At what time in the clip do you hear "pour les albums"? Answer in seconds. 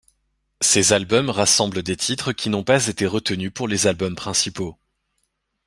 3.53-4.15